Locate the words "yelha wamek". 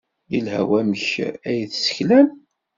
0.31-1.09